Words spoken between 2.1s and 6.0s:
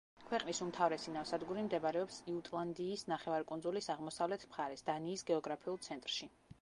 იუტლანდიის ნახევარკუნძულის აღმოსავლეთ მხარეს, დანიის გეოგრაფიულ